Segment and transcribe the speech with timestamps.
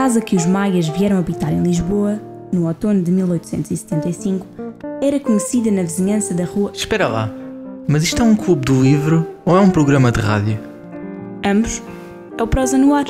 [0.00, 2.18] casa que os maias vieram habitar em Lisboa,
[2.50, 4.46] no outono de 1875,
[5.02, 6.70] era conhecida na vizinhança da rua.
[6.72, 7.30] Espera lá,
[7.86, 10.58] mas isto é um clube do livro ou é um programa de rádio?
[11.44, 11.82] Ambos.
[12.38, 13.04] É o Prosa no Ar.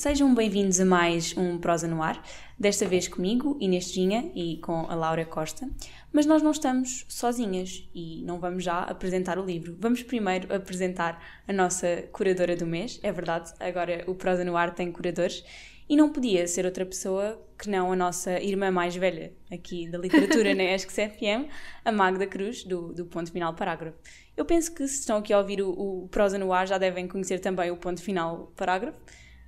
[0.00, 2.24] Sejam bem-vindos a mais um Prosa no Ar,
[2.58, 5.68] desta vez comigo, Inês Ginha, e com a Laura Costa.
[6.10, 9.76] Mas nós não estamos sozinhas e não vamos já apresentar o livro.
[9.78, 12.98] Vamos primeiro apresentar a nossa curadora do mês.
[13.02, 15.44] É verdade, agora o Prosa no Ar tem curadores.
[15.86, 19.98] E não podia ser outra pessoa que não a nossa irmã mais velha aqui da
[19.98, 21.46] literatura na ESC CFM,
[21.84, 23.98] a Magda Cruz, do, do Ponto Final Parágrafo.
[24.34, 27.06] Eu penso que se estão aqui a ouvir o, o Prosa no Ar já devem
[27.06, 28.98] conhecer também o Ponto Final Parágrafo,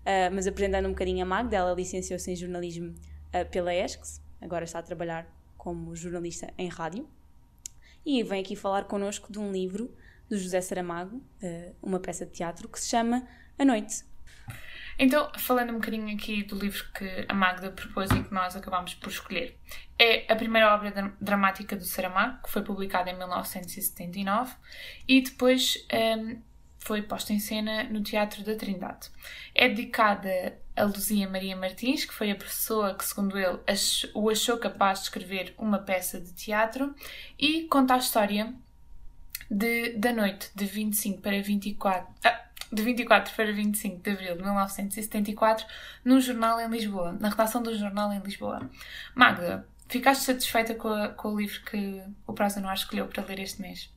[0.03, 2.95] uh, mas apresentando um bocadinho a Magda, ela licenciou-se em jornalismo
[3.35, 7.09] uh, pela ESC, agora está a trabalhar como jornalista em rádio,
[8.05, 9.95] e vem aqui falar connosco de um livro
[10.29, 13.27] do José Saramago, uh, uma peça de teatro que se chama
[13.59, 14.05] A Noite.
[14.99, 18.95] Então, falando um bocadinho aqui do livro que a Magda propôs e que nós acabámos
[18.95, 19.59] por escolher,
[19.99, 24.55] é a primeira obra dramática do Saramago, que foi publicada em 1979
[25.09, 26.41] e depois um,
[26.83, 29.09] foi posta em cena no Teatro da Trindade.
[29.55, 33.59] É dedicada a Luzia Maria Martins, que foi a pessoa que, segundo ele,
[34.15, 36.93] o achou capaz de escrever uma peça de teatro,
[37.39, 38.53] e conta a história
[39.49, 42.13] de, da noite de 25 para 24.
[42.25, 45.67] Ah, de 24 para 25 de abril de 1974,
[46.05, 48.69] no jornal em Lisboa, na redação do jornal em Lisboa.
[49.15, 53.39] Magda, ficaste satisfeita com, a, com o livro que o Prosa Noir escolheu para ler
[53.39, 53.89] este mês?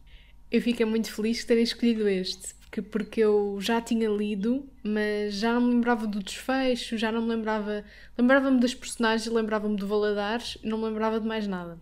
[0.51, 5.35] Eu fiquei muito feliz de terem escolhido este, porque, porque eu já tinha lido, mas
[5.35, 7.83] já não me lembrava do desfecho, já não me lembrava.
[8.17, 11.79] Lembrava-me das personagens, lembrava-me do Valadares, não me lembrava de mais nada.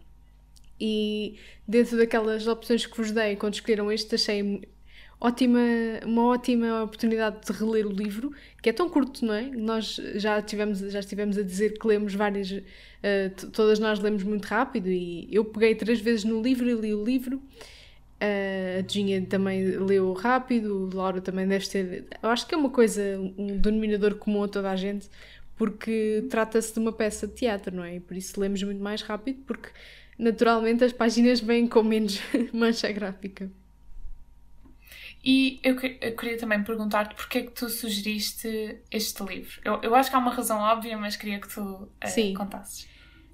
[0.79, 4.61] E dentro daquelas opções que vos dei quando escolheram este, achei
[5.19, 5.59] ótima,
[6.05, 8.31] uma ótima oportunidade de reler o livro,
[8.61, 9.43] que é tão curto, não é?
[9.43, 14.45] Nós já tivemos, já estivemos a dizer que lemos várias, uh, todas nós lemos muito
[14.45, 17.41] rápido e eu peguei três vezes no livro e li o livro
[18.23, 22.07] Uh, a Ginha também leu rápido, o Laura também deve ter.
[22.21, 25.09] Eu acho que é uma coisa, um denominador comum a toda a gente,
[25.57, 27.97] porque trata-se de uma peça de teatro, não é?
[27.97, 29.69] E por isso lemos muito mais rápido, porque
[30.17, 32.21] naturalmente as páginas vêm com menos
[32.53, 33.51] mancha gráfica.
[35.21, 39.59] E eu, eu queria também perguntar-te porque é que tu sugeriste este livro.
[39.65, 42.87] Eu, eu acho que há uma razão óbvia, mas queria que tu uh, contasses.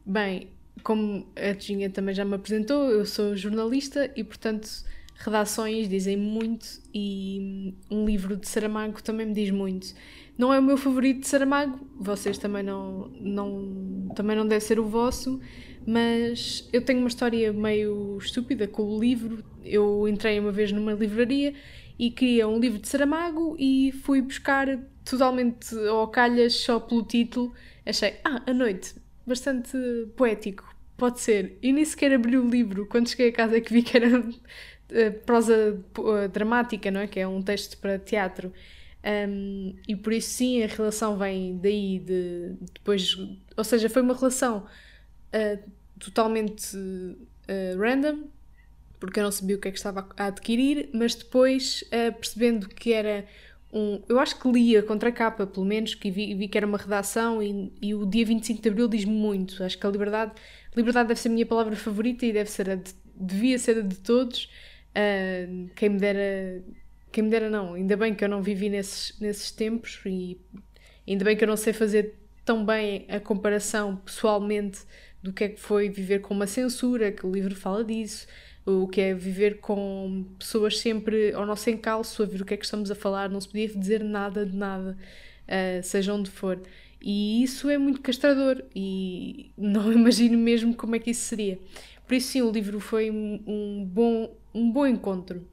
[0.04, 0.52] Bem,
[0.84, 4.70] como a Tinha também já me apresentou, eu sou jornalista e, portanto,
[5.16, 9.94] redações dizem muito e um livro de Saramago também me diz muito.
[10.38, 14.80] Não é o meu favorito de Saramago, vocês também não, não, também não deve ser
[14.80, 15.40] o vosso,
[15.86, 19.44] mas eu tenho uma história meio estúpida com o livro.
[19.66, 21.54] Eu entrei uma vez numa livraria
[21.98, 27.54] e queria um livro de Saramago e fui buscar totalmente ao calhas só pelo título.
[27.86, 28.96] Achei, ah, a noite,
[29.30, 29.78] bastante
[30.18, 30.68] poético,
[30.98, 31.58] pode ser.
[31.62, 32.86] E nem sequer abri o livro.
[32.86, 37.08] Quando cheguei a casa é que vi que era uh, prosa uh, dramática, não é?
[37.08, 38.52] Que é um texto para teatro.
[39.02, 43.16] Um, e por isso sim a relação vem daí de depois
[43.56, 44.66] ou seja foi uma relação
[45.34, 48.26] uh, totalmente uh, random
[49.00, 52.68] porque eu não sabia o que é que estava a adquirir mas depois uh, percebendo
[52.68, 53.26] que era
[53.72, 54.02] um.
[54.08, 57.42] Eu acho que li a contracapa, pelo menos, que vi, vi que era uma redação
[57.42, 59.64] e, e o dia 25 de Abril diz-me muito.
[59.64, 60.32] Acho que a liberdade.
[60.76, 63.82] Liberdade deve ser a minha palavra favorita e deve ser a de, devia ser a
[63.82, 64.50] de todos.
[64.90, 66.64] Uh, quem me dera.
[67.12, 67.74] Quem me dera, não.
[67.74, 70.40] Ainda bem que eu não vivi nesses, nesses tempos e
[71.08, 72.16] ainda bem que eu não sei fazer
[72.46, 74.80] tão bem a comparação pessoalmente
[75.22, 78.28] do que é que foi viver com uma censura, que o livro fala disso
[78.70, 82.58] o que é viver com pessoas sempre ao nosso encalço, a ver o que é
[82.58, 84.98] que estamos a falar, não se podia dizer nada de nada,
[85.48, 86.62] uh, seja onde for.
[87.02, 91.60] E isso é muito castrador e não imagino mesmo como é que isso seria.
[92.08, 95.48] Por isso, sim, o livro foi um, bom, um bom encontro.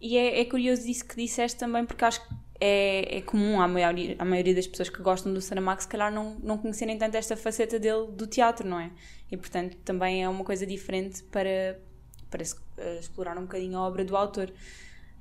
[0.00, 3.68] E é, é curioso isso que disseste também, porque acho que é, é comum à
[3.68, 7.16] maioria, à maioria das pessoas que gostam do Saramago se calhar não, não conhecerem tanto
[7.16, 8.90] esta faceta dele do teatro, não é?
[9.30, 11.78] E portanto também é uma coisa diferente para,
[12.30, 14.52] para uh, explorar um bocadinho a obra do autor.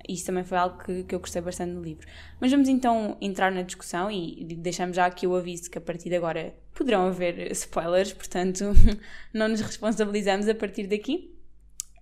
[0.08, 2.08] Isso também foi algo que, que eu gostei bastante no livro.
[2.40, 6.10] Mas vamos então entrar na discussão e deixamos já aqui o aviso que a partir
[6.10, 8.66] de agora poderão haver spoilers, portanto
[9.34, 11.34] não nos responsabilizamos a partir daqui.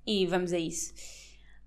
[0.05, 0.93] E vamos a isso.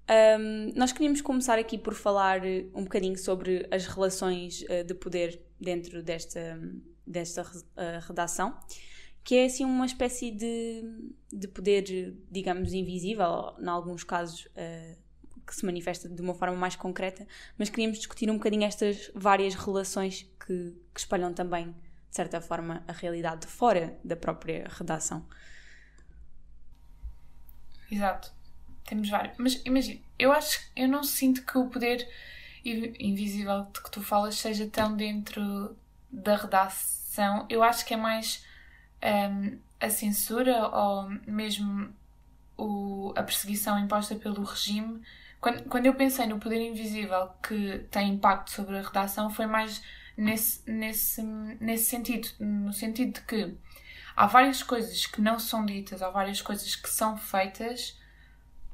[0.09, 2.41] Um, nós queríamos começar aqui por falar
[2.73, 6.61] um bocadinho sobre as relações uh, de poder dentro desta,
[7.05, 8.57] desta uh, redação,
[9.25, 10.85] que é assim uma espécie de,
[11.33, 14.97] de poder, digamos, invisível, em alguns casos uh,
[15.45, 17.27] que se manifesta de uma forma mais concreta,
[17.59, 22.85] mas queríamos discutir um bocadinho estas várias relações que, que espalham também, de certa forma,
[22.87, 25.27] a realidade fora da própria redação.
[27.91, 28.36] Exato.
[28.87, 29.37] Temos vários.
[29.39, 32.09] Mas imagina, eu acho eu não sinto que o poder
[32.65, 35.77] invisível de que tu falas seja tão dentro
[36.11, 37.47] da redação.
[37.49, 38.45] Eu acho que é mais
[39.03, 41.95] um, a censura ou mesmo
[42.57, 45.01] o, a perseguição imposta pelo regime.
[45.41, 49.83] Quando, quando eu pensei no poder invisível que tem impacto sobre a redação, foi mais
[50.17, 52.29] nesse, nesse, nesse sentido.
[52.41, 53.57] No sentido de que
[54.17, 57.97] há várias coisas que não são ditas, há várias coisas que são feitas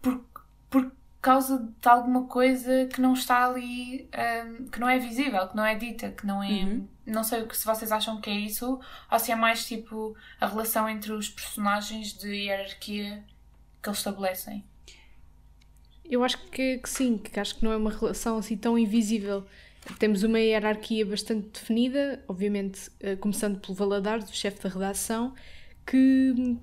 [0.02, 0.24] por,
[0.68, 5.56] por causa de alguma coisa que não está ali, um, que não é visível, que
[5.56, 6.48] não é dita, que não é.
[6.48, 6.88] Uhum.
[7.06, 10.88] Não sei se vocês acham que é isso ou se é mais tipo a relação
[10.88, 13.24] entre os personagens de hierarquia
[13.80, 14.64] que eles estabelecem.
[16.04, 19.46] Eu acho que, que sim, que acho que não é uma relação assim tão invisível.
[19.98, 25.34] Temos uma hierarquia bastante definida, obviamente, eh, começando pelo Valadares, o chefe da redação,
[25.86, 26.56] que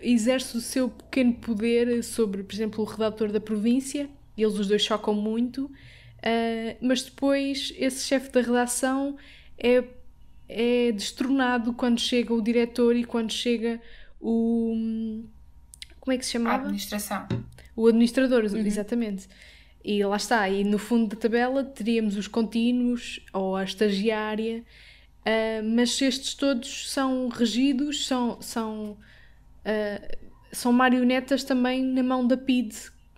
[0.00, 4.08] exerce o seu pequeno poder sobre, por exemplo, o redator da província.
[4.36, 9.16] Eles os dois chocam muito, uh, mas depois esse chefe da redação
[9.58, 9.84] é,
[10.48, 13.80] é destronado quando chega o diretor e quando chega
[14.20, 15.24] o.
[16.00, 16.62] Como é que se chamava?
[16.62, 17.26] A administração.
[17.74, 18.56] O administrador, uhum.
[18.58, 19.28] exatamente.
[19.84, 24.64] E lá está, e no fundo da tabela teríamos os contínuos ou a estagiária,
[25.20, 28.96] uh, mas estes todos são regidos, são, são,
[29.68, 32.74] uh, são marionetas também na mão da PID,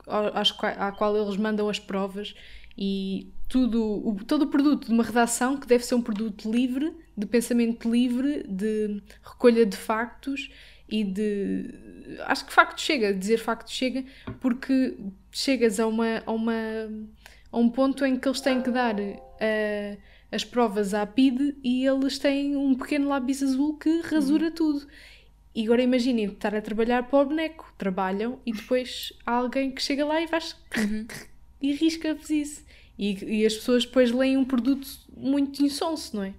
[0.07, 2.35] às, à qual eles mandam as provas
[2.77, 6.95] e tudo, o, todo o produto de uma redação que deve ser um produto livre,
[7.17, 10.51] de pensamento livre, de recolha de factos
[10.89, 11.75] e de.
[12.27, 14.05] Acho que facto chega, dizer facto chega,
[14.41, 14.97] porque
[15.31, 16.55] chegas a, uma, a, uma,
[17.53, 19.99] a um ponto em que eles têm que dar uh,
[20.33, 24.55] as provas à PID e eles têm um pequeno lápis azul que rasura uhum.
[24.55, 24.87] tudo.
[25.55, 27.73] E agora imaginem estar a trabalhar para o boneco.
[27.77, 30.57] Trabalham e depois há alguém que chega lá e faz.
[30.77, 31.07] Uhum.
[31.61, 32.65] e risca-vos isso.
[32.99, 34.87] E, e as pessoas depois leem um produto
[35.17, 36.35] muito insonso, não é?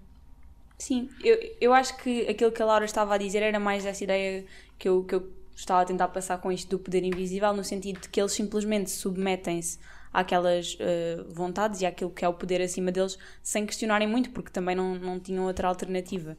[0.78, 4.04] Sim, eu, eu acho que aquilo que a Laura estava a dizer era mais essa
[4.04, 4.46] ideia
[4.80, 8.02] que eu, que eu estava a tentar passar com isto do poder invisível, no sentido
[8.02, 9.78] de que eles simplesmente submetem-se
[10.12, 14.50] àquelas uh, vontades e àquilo que é o poder acima deles sem questionarem muito, porque
[14.50, 16.38] também não, não tinham outra alternativa.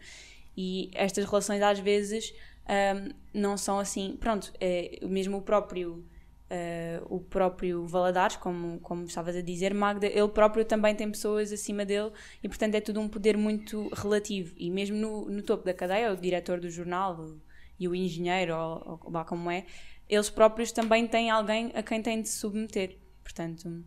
[0.56, 2.34] E estas relações às vezes
[2.68, 4.16] um, não são assim.
[4.18, 6.04] Pronto, é, mesmo o próprio
[6.52, 11.50] uh, o próprio Valadares, como, como estavas a dizer, Magda, ele próprio também tem pessoas
[11.52, 12.12] acima dele
[12.42, 14.54] e, portanto, é tudo um poder muito relativo.
[14.56, 17.40] E mesmo no, no topo da cadeia, o diretor do jornal o,
[17.78, 19.64] e o engenheiro, ou, ou lá como é,
[20.08, 22.98] eles próprios também têm alguém a quem têm de se submeter.
[23.22, 23.82] Portanto,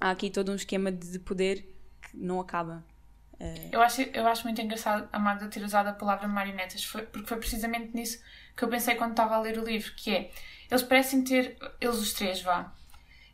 [0.00, 1.62] há aqui todo um esquema de poder
[2.00, 2.84] que não acaba.
[3.40, 3.68] Uh...
[3.72, 7.26] Eu, acho, eu acho muito engraçado a Magda ter usado a palavra marionetas, foi, porque
[7.26, 8.20] foi precisamente nisso
[8.56, 10.30] que eu pensei quando estava a ler o livro, que é
[10.70, 12.72] eles parecem ter, eles os três, vá.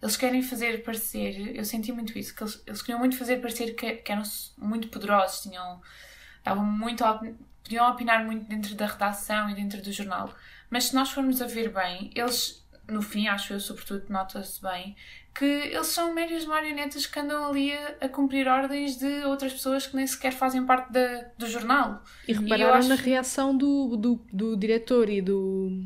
[0.01, 3.75] Eles querem fazer parecer, eu senti muito isso, que eles, eles queriam muito fazer parecer
[3.75, 4.23] que, que eram
[4.59, 5.81] muito poderosos, tinham,
[6.39, 7.03] estavam muito,
[7.63, 10.33] podiam opinar muito dentro da redação e dentro do jornal.
[10.69, 14.95] Mas se nós formos a ver bem, eles, no fim, acho eu, sobretudo, nota-se bem,
[15.35, 19.87] que eles são médias marionetas que andam ali a, a, cumprir ordens de outras pessoas
[19.87, 22.05] que nem sequer fazem parte da, do jornal.
[22.29, 22.89] E repararam e acho...
[22.89, 25.85] na reação do, do, do diretor e do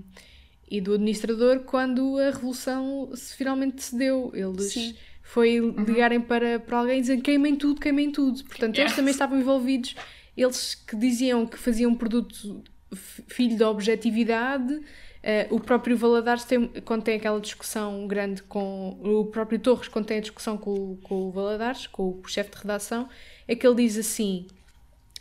[0.70, 4.30] e do administrador quando a revolução se finalmente se deu.
[4.34, 4.94] Eles Sim.
[5.22, 5.82] foi uhum.
[5.82, 8.44] ligarem para, para alguém e dizerem queimem tudo, queimem tudo.
[8.44, 8.80] Portanto, yes.
[8.80, 9.96] eles também estavam envolvidos.
[10.36, 12.62] Eles que diziam que faziam um produto
[12.94, 14.74] filho da objetividade.
[14.74, 20.06] Uh, o próprio Valadares tem, quando tem aquela discussão grande com o próprio Torres, quando
[20.06, 23.08] tem a discussão com, com o Valadares, com o chefe de redação,
[23.46, 24.46] é que ele diz assim: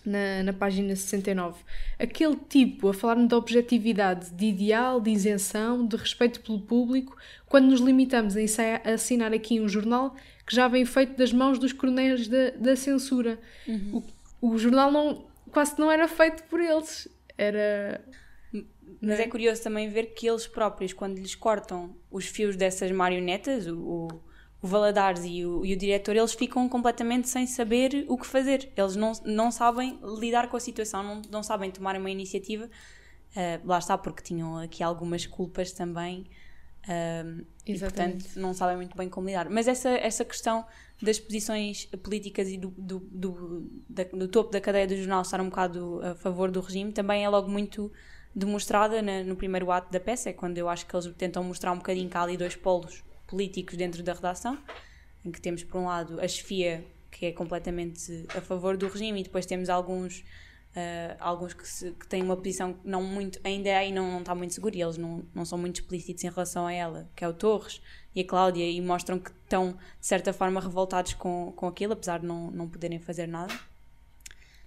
[0.08, 1.62] na, na página 69.
[2.00, 7.66] Aquele tipo a falar-me de objetividade, de ideal, de isenção, de respeito pelo público, quando
[7.66, 12.28] nos limitamos a, assinar aqui um jornal que já vem feito das mãos dos coronéis
[12.30, 13.38] da, da censura.
[13.68, 14.02] Uhum.
[14.42, 17.10] O, o jornal não, quase não era feito por eles.
[17.38, 18.04] Era.
[19.02, 19.24] Mas é?
[19.24, 24.08] é curioso também ver que eles próprios, quando lhes cortam os fios dessas marionetas, o,
[24.62, 28.72] o Valadares e o, e o diretor, eles ficam completamente sem saber o que fazer.
[28.76, 32.66] Eles não, não sabem lidar com a situação, não, não sabem tomar uma iniciativa.
[32.66, 36.26] Uh, lá está, porque tinham aqui algumas culpas também.
[36.86, 39.50] Uh, e, portanto, não sabem muito bem como lidar.
[39.50, 40.66] Mas essa, essa questão
[41.02, 45.40] das posições políticas e do, do, do, da, do topo da cadeia do jornal estar
[45.40, 47.92] um bocado a favor do regime também é logo muito
[48.38, 51.72] demonstrada na, no primeiro ato da peça, é quando eu acho que eles tentam mostrar
[51.72, 54.58] um bocadinho que há ali dois polos políticos dentro da redação,
[55.26, 59.20] em que temos, por um lado, a chefia, que é completamente a favor do regime,
[59.20, 60.24] e depois temos alguns.
[60.78, 64.36] Uh, alguns que, se, que, têm uma posição não muito, ainda aí não, não está
[64.36, 67.28] muito segura e eles não, não são muito explícitos em relação a ela, que é
[67.28, 67.82] o Torres
[68.14, 72.20] e a Cláudia, e mostram que estão de certa forma revoltados com, com aquilo, apesar
[72.20, 73.54] de não, não poderem fazer nada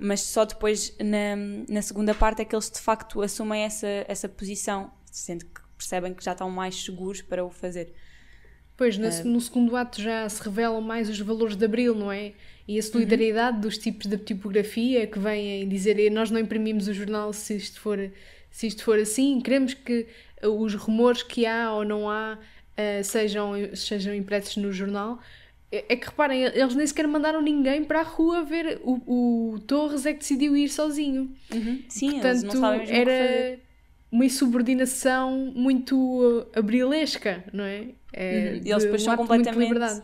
[0.02, 1.37] mas só depois na,
[1.69, 6.14] na segunda parte é que eles de facto assumem essa, essa posição, sendo que percebem
[6.14, 7.95] que já estão mais seguros para o fazer.
[8.81, 12.11] Pois, no, uh, no segundo ato já se revelam mais os valores de Abril, não
[12.11, 12.33] é?
[12.67, 13.61] E a solidariedade uhum.
[13.61, 18.11] dos tipos de tipografia que vêm dizer nós não imprimimos o jornal se isto for,
[18.51, 20.07] se isto for assim, queremos que
[20.43, 25.21] os rumores que há ou não há uh, sejam, sejam impressos no jornal.
[25.71, 28.81] É, é que reparem, eles nem sequer mandaram ninguém para a rua ver.
[28.83, 31.31] O, o Torres é que decidiu ir sozinho.
[31.53, 31.83] Uhum.
[31.87, 33.59] Sim, Portanto, era
[34.11, 37.89] uma insubordinação muito abrilesca, não é?
[38.12, 38.61] É uhum.
[38.64, 40.02] Eles depois um são completamente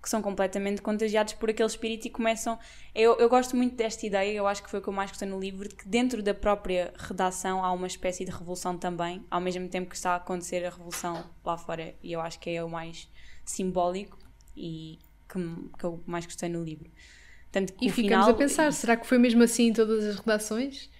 [0.00, 2.58] que são completamente contagiados por aquele espírito e começam.
[2.94, 5.28] Eu, eu gosto muito desta ideia, eu acho que foi o que eu mais gostei
[5.28, 9.40] no livro, de que dentro da própria redação há uma espécie de revolução também, ao
[9.40, 12.62] mesmo tempo que está a acontecer a revolução lá fora, e eu acho que é
[12.62, 13.08] o mais
[13.44, 14.18] simbólico
[14.56, 15.38] e que,
[15.78, 16.90] que eu mais gostei no livro.
[17.50, 20.16] Tanto que e ficamos final, a pensar, será que foi mesmo assim em todas as
[20.16, 20.90] redações?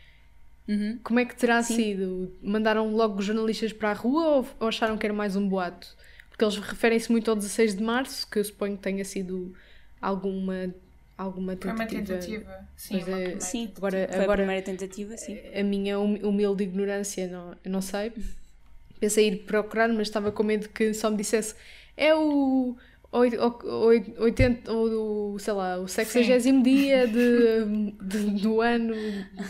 [0.66, 0.99] Uhum.
[1.02, 1.76] Como é que terá Sim.
[1.76, 2.37] sido?
[2.42, 5.97] Mandaram logo os jornalistas para a rua ou, ou acharam que era mais um boato?
[6.38, 9.52] Porque eles referem-se muito ao 16 de março, que eu suponho que tenha sido
[10.00, 10.73] alguma
[11.16, 11.76] alguma tentativa.
[11.76, 13.00] Foi uma tentativa, sim.
[13.11, 15.37] É, sim, agora, foi agora, a primeira tentativa, sim.
[15.52, 18.12] A minha humilde ignorância, não, não sei.
[19.00, 21.57] Pensei em ir procurar, mas estava com medo que só me dissesse
[21.97, 22.76] é o
[23.11, 27.64] 80, ou sei lá, o 60 dia de,
[28.00, 28.95] de, do ano,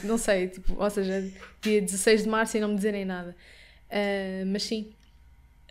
[0.05, 1.31] não sei, tipo, ou seja,
[1.61, 3.37] dia 16 de março e não me dizerem nada.
[3.91, 4.91] Uh, mas sim.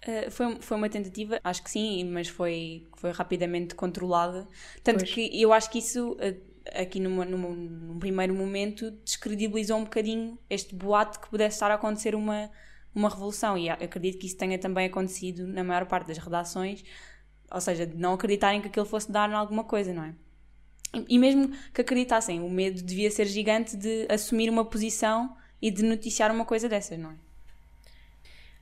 [0.06, 4.48] Uh, foi, foi uma tentativa, acho que sim, mas foi, foi rapidamente controlada.
[4.84, 5.12] Tanto pois.
[5.12, 6.42] que eu acho que isso, uh,
[6.74, 11.76] aqui numa, numa, num primeiro momento, descredibilizou um bocadinho este boato que pudesse estar a
[11.76, 12.50] acontecer uma,
[12.94, 13.58] uma revolução.
[13.58, 16.84] E acredito que isso tenha também acontecido na maior parte das redações
[17.52, 20.14] ou seja, de não acreditarem que aquilo fosse dar alguma coisa, não é?
[21.08, 25.84] E mesmo que acreditassem, o medo devia ser gigante de assumir uma posição e de
[25.84, 27.16] noticiar uma coisa dessas, não é?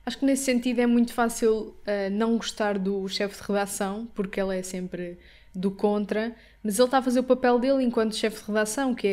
[0.06, 4.40] Acho que nesse sentido é muito fácil uh, não gostar do chefe de redação, porque
[4.40, 5.18] ele é sempre
[5.52, 6.32] do contra,
[6.62, 9.08] mas ele está a fazer o papel dele enquanto chefe de redação, que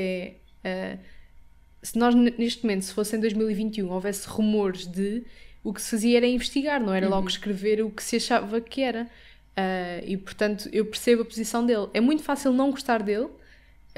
[0.63, 0.97] é.
[0.97, 1.13] Uh,
[1.81, 5.23] se nós neste momento, se fosse em 2021, houvesse rumores de.
[5.63, 7.27] O que se fazia era investigar, não era logo uhum.
[7.27, 9.09] escrever o que se achava que era.
[9.57, 11.87] Uh, e portanto eu percebo a posição dele.
[11.93, 13.29] É muito fácil não gostar dele,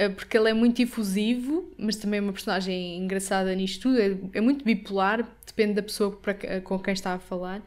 [0.10, 4.00] porque ele é muito efusivo, mas também é uma personagem engraçada nisto tudo.
[4.00, 7.62] É, é muito bipolar, depende da pessoa para, com quem está a falar.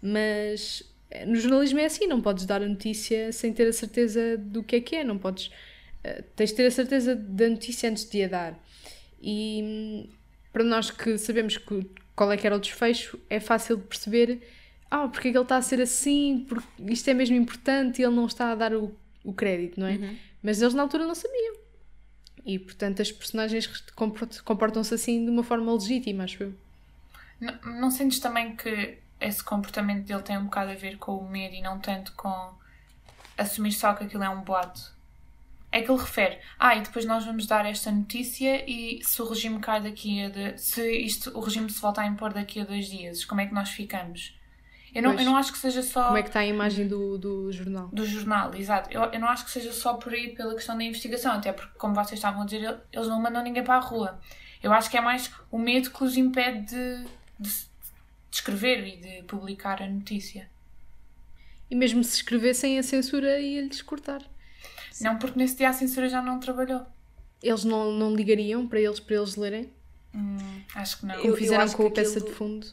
[0.00, 4.38] Mas eh, no jornalismo é assim: não podes dar a notícia sem ter a certeza
[4.38, 5.50] do que é que é, não podes.
[6.36, 8.64] Tens de ter a certeza da notícia antes de a dar.
[9.22, 10.08] E hum,
[10.52, 14.42] para nós que sabemos que, qual é que era o desfecho, é fácil de perceber
[14.94, 18.04] ah, porque é que ele está a ser assim, porque isto é mesmo importante e
[18.04, 19.96] ele não está a dar o, o crédito, não é?
[19.96, 20.16] Uhum.
[20.40, 21.56] Mas eles na altura não sabiam.
[22.44, 23.66] E portanto as personagens
[24.44, 26.54] comportam-se assim de uma forma legítima, acho eu.
[27.40, 31.28] Não, não sentes também que esse comportamento dele tem um bocado a ver com o
[31.28, 32.52] medo e não tanto com
[33.36, 34.92] assumir só que aquilo é um boato?
[35.72, 39.28] É que ele refere, ah, e depois nós vamos dar esta notícia e se o
[39.28, 40.28] regime cai daqui a.
[40.28, 43.46] De, se isto, o regime se volta a impor daqui a dois dias, como é
[43.46, 44.38] que nós ficamos?
[44.94, 46.04] Eu não, eu não acho que seja só.
[46.04, 47.88] Como é que está a imagem do, do jornal?
[47.88, 48.88] Do jornal, exato.
[48.92, 51.76] Eu, eu não acho que seja só por aí pela questão da investigação, até porque,
[51.76, 54.20] como vocês estavam a dizer, eles não mandam ninguém para a rua.
[54.62, 57.04] Eu acho que é mais o medo que os impede de,
[57.40, 57.66] de, de
[58.30, 60.48] escrever e de publicar a notícia.
[61.68, 64.22] E mesmo se escrevessem, a censura ia-lhes cortar.
[65.00, 66.86] Não, porque nesse dia a censura já não trabalhou.
[67.42, 69.72] Eles não, não ligariam para eles, para eles lerem?
[70.14, 71.20] Hum, acho que não.
[71.20, 72.66] Como fizeram com a peça de fundo.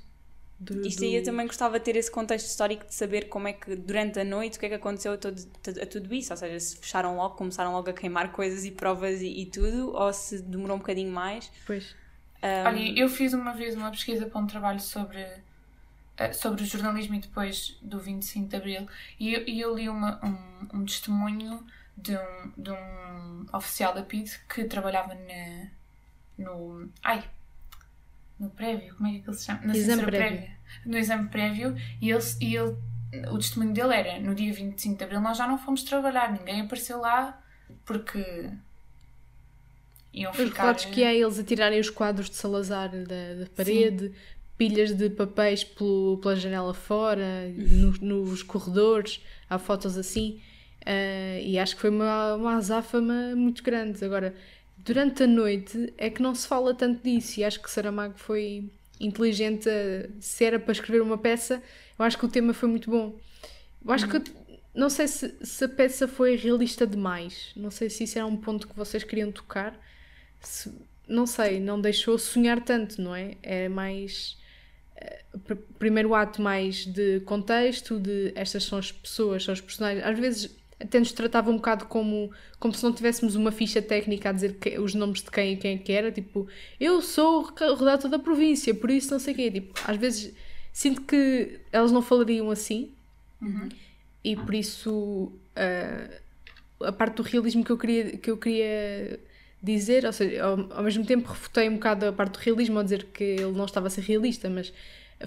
[0.62, 3.54] Do, Isto aí eu também gostava de ter esse contexto histórico de saber como é
[3.54, 5.36] que durante a noite o que é que aconteceu a, todo,
[5.82, 9.24] a tudo isso, ou seja, se fecharam logo, começaram logo a queimar coisas e provas
[9.24, 11.52] e, e tudo, ou se demorou um bocadinho mais.
[11.66, 11.96] Pois.
[12.44, 12.68] Um...
[12.68, 15.26] Olha, eu fiz uma vez uma pesquisa para um trabalho sobre,
[16.18, 18.88] eh, sobre o jornalismo e depois do 25 de Abril
[19.20, 21.66] e eu, e eu li uma, um, um testemunho
[21.98, 25.70] de um, de um oficial da PID que trabalhava na,
[26.38, 26.88] no.
[27.02, 27.28] Ai,
[28.42, 29.62] no prévio, como é que ele se chama?
[29.64, 30.50] Na exame prévio.
[30.86, 32.76] No exame prévio, e ele, e ele,
[33.32, 36.62] o testemunho dele era: no dia 25 de abril nós já não fomos trabalhar, ninguém
[36.62, 37.40] apareceu lá
[37.86, 38.50] porque
[40.12, 40.76] iam os ficar.
[40.76, 44.14] Os que é eles a tirarem os quadros de Salazar da, da parede, Sim.
[44.58, 47.92] pilhas de papéis pelo, pela janela fora, no,
[48.26, 50.42] nos corredores, há fotos assim.
[50.82, 54.04] Uh, e acho que foi uma, uma azáfama muito grande.
[54.04, 54.34] Agora,
[54.84, 58.70] durante a noite é que não se fala tanto disso, e acho que Saramago foi
[59.00, 59.70] inteligente.
[60.20, 61.62] Se era para escrever uma peça,
[61.98, 63.18] eu acho que o tema foi muito bom.
[63.84, 64.22] Eu acho que
[64.74, 67.52] não sei se, se, a peça foi realista demais.
[67.56, 69.78] Não sei se isso era um ponto que vocês queriam tocar.
[70.40, 70.72] Se,
[71.08, 73.36] não sei, não deixou sonhar tanto, não é?
[73.44, 74.38] É mais.
[74.96, 80.06] Uh, primeiro ato mais de contexto, de estas são as pessoas, são os personagens.
[80.06, 84.30] Às vezes até nos tratava um bocado como, como se não tivéssemos uma ficha técnica
[84.30, 86.12] a dizer que, os nomes de quem e quem é que era.
[86.12, 86.48] Tipo,
[86.80, 89.52] eu sou o redator da província, por isso não sei o quê.
[89.52, 90.34] Tipo, às vezes
[90.74, 92.92] sinto que elas não falariam assim.
[93.42, 93.70] Uhum
[94.24, 99.20] e por isso uh, a parte do realismo que eu queria, que eu queria
[99.62, 102.84] dizer, ou seja, ao, ao, mesmo tempo refutei um bocado a parte do realismo ao
[102.84, 104.74] dizer que ele não estava a ser realista, mas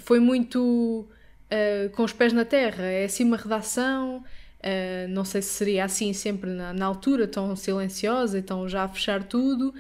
[0.01, 1.07] foi muito
[1.51, 4.25] uh, com os pés na terra, é assim uma redação,
[4.65, 8.85] uh, não sei se seria assim sempre na, na altura, tão silenciosa e tão já
[8.85, 9.75] a fechar tudo,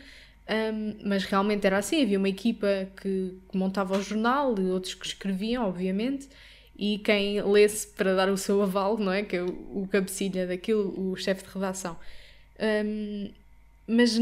[0.46, 2.66] um, mas realmente era assim, havia uma equipa
[3.00, 6.28] que, que montava o jornal, e outros que escreviam, obviamente,
[6.76, 9.22] e quem lesse para dar o seu aval, não é?
[9.22, 11.96] Que é o, o cabecilha daquilo, o chefe de redação.
[12.60, 13.30] Um,
[13.86, 14.18] mas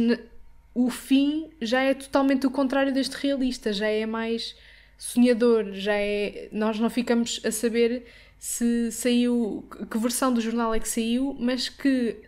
[0.75, 4.55] o fim já é totalmente o contrário deste realista, já é mais
[4.99, 6.49] sonhador, já é.
[6.53, 8.05] Nós não ficamos a saber
[8.43, 9.65] se saiu.
[9.89, 12.21] que versão do jornal é que saiu, mas que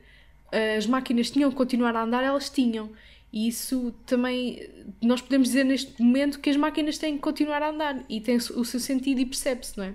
[0.78, 2.92] as máquinas tinham que continuar a andar, elas tinham.
[3.32, 4.70] E isso também,
[5.02, 8.36] nós podemos dizer neste momento que as máquinas têm que continuar a andar e tem
[8.36, 9.94] o seu sentido e percebe-se, não é?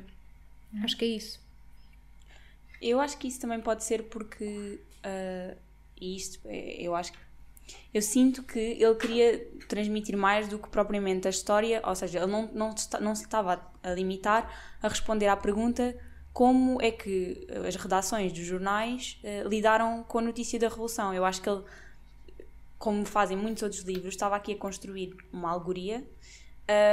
[0.84, 1.40] Acho que é isso.
[2.82, 4.82] Eu acho que isso também pode ser porque.
[5.06, 5.58] Uh,
[6.02, 7.20] isto, é, eu acho que.
[7.94, 12.28] Eu sinto que ele queria transmitir mais do que propriamente a história, ou seja, ele
[12.30, 15.96] não, não, não se estava a limitar a responder à pergunta
[16.34, 21.14] como é que as redações dos jornais uh, lidaram com a notícia da Revolução.
[21.14, 21.64] Eu acho que ele,
[22.78, 26.06] como fazem muitos outros livros, estava aqui a construir uma alegoria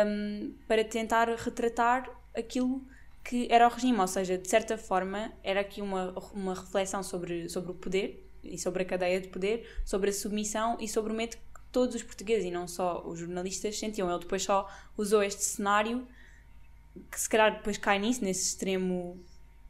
[0.07, 2.83] um, para tentar retratar aquilo
[3.23, 7.49] que era o regime, ou seja, de certa forma era aqui uma, uma reflexão sobre,
[7.49, 11.17] sobre o poder e sobre a cadeia de poder, sobre a submissão e sobre o
[11.17, 14.09] medo que todos os portugueses e não só os jornalistas sentiam.
[14.09, 16.07] Ele depois só usou este cenário
[17.11, 19.23] que se calhar depois cai nisso, nesse extremo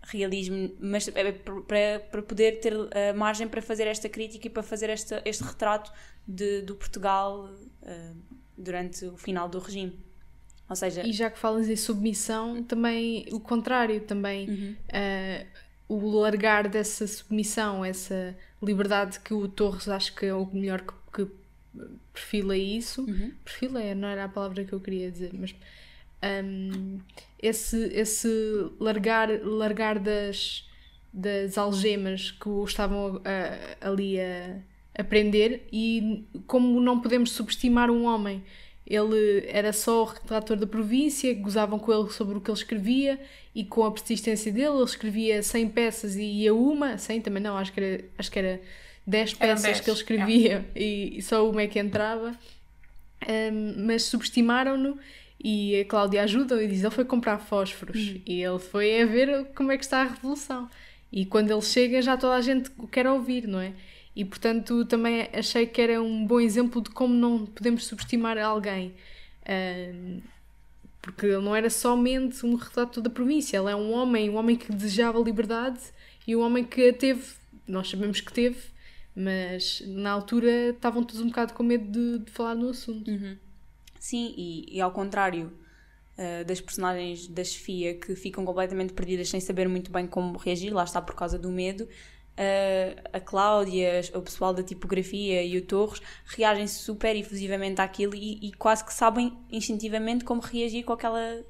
[0.02, 4.62] realismo, mas é para, para poder ter a margem para fazer esta crítica e para
[4.62, 5.92] fazer esta, este retrato
[6.26, 7.50] de, do Portugal
[7.82, 8.16] uh,
[8.56, 9.98] durante o final do regime.
[10.68, 11.06] Ou seja...
[11.06, 14.76] E já que falas em submissão, também o contrário, também uhum.
[14.90, 15.46] uh,
[15.88, 20.94] o largar dessa submissão, essa liberdade que o Torres acho que é o melhor que,
[21.12, 21.32] que
[22.12, 23.02] perfila isso.
[23.02, 23.32] Uhum.
[23.44, 25.54] Perfila é, não era a palavra que eu queria dizer, mas
[26.22, 26.98] um,
[27.40, 28.28] esse, esse
[28.80, 30.68] largar, largar das,
[31.12, 34.58] das algemas que o estavam a, ali a
[34.98, 38.42] aprender e como não podemos subestimar um homem
[38.86, 43.20] ele era só o redator da província, gozavam com ele sobre o que ele escrevia
[43.52, 47.56] e com a persistência dele, ele escrevia 100 peças e ia uma, 100 também não,
[47.56, 48.60] acho que era, acho que era
[49.04, 50.80] 10 peças 10, que ele escrevia é.
[50.80, 52.36] e, e, só uma é que entrava.
[53.26, 54.98] Um, mas subestimaram-no
[55.42, 58.20] e a Cláudia ajuda e diz: ele foi comprar fósforos uhum.
[58.26, 60.68] e ele foi a ver como é que está a revolução.
[61.12, 63.72] E quando ele chega, já toda a gente o quer ouvir, não é?
[64.14, 68.94] E portanto também achei que era um bom exemplo de como não podemos subestimar alguém.
[71.00, 74.56] Porque ele não era somente um retrato da província, ele é um homem, um homem
[74.56, 75.78] que desejava liberdade
[76.26, 77.22] e um homem que a teve,
[77.68, 78.58] nós sabemos que teve,
[79.14, 83.08] mas na altura estavam todos um bocado com medo de, de falar no assunto.
[83.08, 83.36] Uhum.
[84.06, 85.52] Sim, e, e, ao contrário
[86.16, 90.72] uh, das personagens da Sofia que ficam completamente perdidas sem saber muito bem como reagir,
[90.72, 91.88] lá está por causa do medo,
[93.12, 98.52] a Cláudia, o pessoal da tipografia e o Torres reagem super efusivamente àquilo e, e,
[98.52, 101.42] quase que sabem instintivamente como reagir com aquela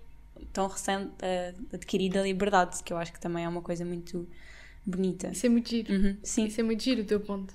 [0.52, 4.26] tão recente uh, adquirida liberdade, que eu acho que também é uma coisa muito
[4.84, 5.28] bonita.
[5.28, 5.92] Isso é muito giro.
[5.92, 6.46] Uhum, sim.
[6.46, 7.52] Isso é muito giro o teu ponto.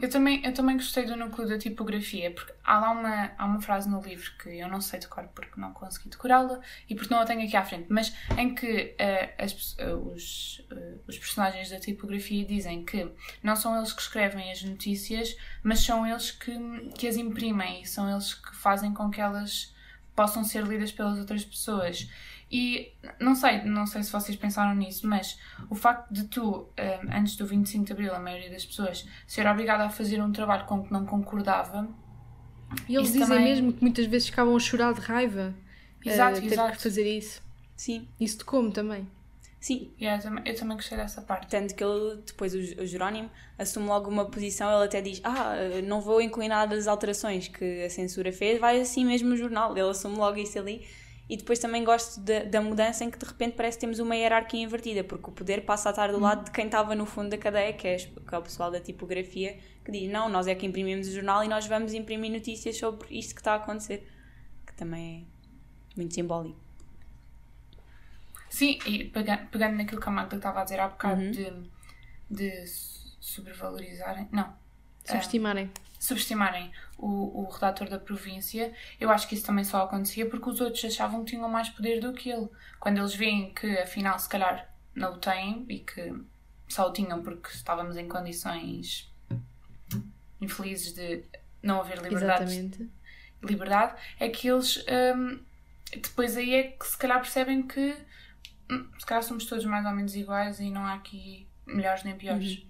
[0.00, 3.60] Eu também, eu também gostei do núcleo da tipografia, porque há lá uma, há uma
[3.60, 7.20] frase no livro que eu não sei decorar porque não consegui decorá-la e porque não
[7.20, 11.70] a tenho aqui à frente, mas em que uh, as, uh, os, uh, os personagens
[11.70, 13.10] da tipografia dizem que
[13.42, 16.52] não são eles que escrevem as notícias, mas são eles que,
[16.96, 19.74] que as imprimem e são eles que fazem com que elas
[20.14, 22.08] possam ser lidas pelas outras pessoas.
[22.50, 27.16] E não sei, não sei se vocês pensaram nisso, mas o facto de tu, um,
[27.16, 30.64] antes do 25 de Abril, a maioria das pessoas, ser obrigada a fazer um trabalho
[30.66, 31.88] com que não concordava.
[32.88, 33.44] E eles dizem também...
[33.44, 35.54] mesmo que muitas vezes ficavam a chorar de raiva.
[36.04, 36.72] Exato, uh, ter exato.
[36.76, 37.42] que fazer isso.
[37.76, 39.08] Sim, Isso de como também.
[39.58, 39.90] sim.
[40.00, 41.48] Yeah, eu, também, eu também gostei dessa parte.
[41.48, 43.28] Tanto que ele, depois o, o Jerónimo
[43.58, 47.82] assume logo uma posição, ele até diz: Ah, não vou incluir nada das alterações que
[47.84, 49.72] a censura fez, vai assim mesmo no jornal.
[49.76, 50.86] Ele assume logo isso ali.
[51.28, 54.14] E depois também gosto da, da mudança em que de repente parece que temos uma
[54.14, 57.30] hierarquia invertida, porque o poder passa a estar do lado de quem estava no fundo
[57.30, 60.54] da cadeia, que é, que é o pessoal da tipografia, que diz: Não, nós é
[60.54, 64.06] que imprimimos o jornal e nós vamos imprimir notícias sobre isto que está a acontecer.
[64.66, 65.26] Que também
[65.92, 66.60] é muito simbólico.
[68.50, 71.30] Sim, e pega- pegando naquilo que a Magda estava a dizer há bocado Uhum.
[71.30, 71.70] de,
[72.30, 72.64] de
[73.18, 74.28] sobrevalorizarem.
[74.30, 74.54] Não.
[75.04, 75.70] Subestimarem.
[76.04, 80.60] Subestimarem o, o redator da província, eu acho que isso também só acontecia porque os
[80.60, 82.48] outros achavam que tinham mais poder do que ele.
[82.78, 86.14] Quando eles veem que afinal se calhar não o têm e que
[86.68, 89.10] só o tinham porque estávamos em condições
[90.40, 91.24] infelizes de
[91.62, 92.90] não haver liberdade, Exatamente.
[93.42, 94.84] liberdade é que eles
[95.16, 95.40] hum,
[95.90, 97.96] depois aí é que se calhar percebem que
[98.70, 102.14] hum, se calhar somos todos mais ou menos iguais e não há aqui melhores nem
[102.14, 102.66] piores.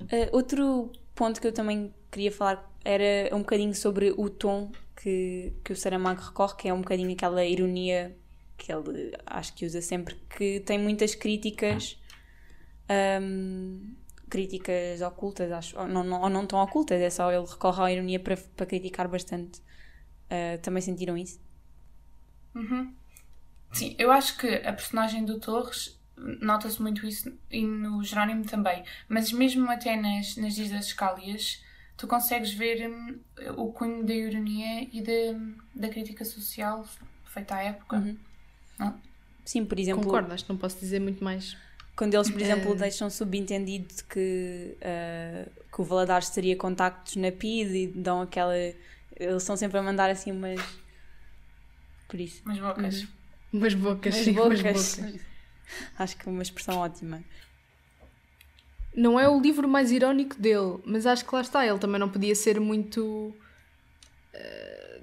[0.00, 5.52] Uh, outro ponto que eu também queria falar era um bocadinho sobre o tom que,
[5.62, 8.16] que o Saramago recorre, que é um bocadinho aquela ironia
[8.56, 12.00] que ele acho que usa sempre, que tem muitas críticas,
[13.20, 13.94] um,
[14.30, 18.18] críticas ocultas, acho, ou não, ou não tão ocultas, é só ele recorre à ironia
[18.18, 19.60] para, para criticar bastante.
[19.60, 21.38] Uh, também sentiram isso?
[22.54, 22.94] Uhum.
[23.72, 25.99] Sim, eu acho que a personagem do Torres
[26.40, 31.62] nota-se muito isso e no Jerónimo também, mas mesmo até nas, nas Dias das Escálias
[31.96, 33.18] tu consegues ver hum,
[33.56, 35.38] o cunho da ironia e da,
[35.74, 36.86] da crítica social
[37.26, 37.96] feita à época.
[37.96, 38.16] Uhum.
[38.78, 39.00] Não?
[39.44, 41.56] Sim, por exemplo, Concordo, acho que não posso dizer muito mais.
[41.94, 42.76] Quando eles, por exemplo, Eh.
[42.76, 48.56] deixam subentendido que, eh, que o Valadares teria contactos na PID e dão aquela.
[48.56, 50.60] Eles estão sempre a mandar assim umas.
[52.08, 52.40] Por isso.
[52.44, 53.06] Mas bocas.
[53.52, 55.29] Umas bocas, Umas sim, umas bocas.
[55.98, 57.22] Acho que é uma expressão ótima.
[58.94, 62.08] Não é o livro mais irónico dele, mas acho que lá está, ele também não
[62.08, 63.32] podia ser muito.
[64.34, 65.00] eh,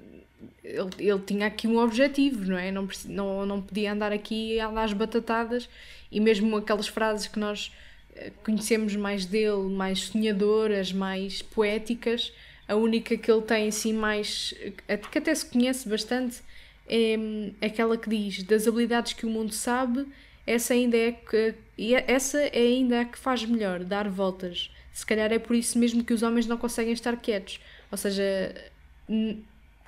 [0.62, 2.70] ele, ele tinha aqui um objetivo, não é?
[2.70, 5.68] Não, não, não podia andar aqui a dar as batatadas
[6.12, 7.72] e mesmo aquelas frases que nós
[8.14, 12.32] eh, conhecemos mais dele, mais sonhadoras, mais poéticas,
[12.68, 14.54] a única que ele tem assim mais.
[15.10, 16.42] que até se conhece bastante
[16.86, 20.06] é hum, aquela que diz: das habilidades que o mundo sabe,
[20.52, 24.70] essa ainda é que e é- essa é ainda a que faz melhor, dar voltas.
[24.92, 27.60] Se calhar é por isso mesmo que os homens não conseguem estar quietos.
[27.90, 28.22] Ou seja,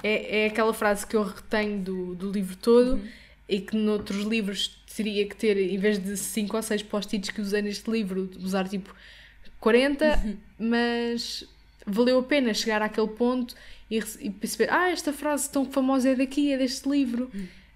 [0.03, 3.01] é, é aquela frase que eu retenho do, do livro todo
[3.49, 7.41] e que noutros livros teria que ter, em vez de 5 ou 6 post-its que
[7.41, 8.95] usei neste livro, usar tipo
[9.59, 11.45] 40, mas
[11.85, 13.55] valeu a pena chegar àquele ponto
[13.91, 17.31] e, e perceber, ah, esta frase tão famosa é daqui, é deste livro.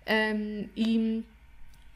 [0.06, 1.24] Um, e,